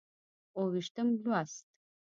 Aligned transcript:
اووه 0.57 0.69
ویشتم 0.73 1.07
لوست 1.23 1.65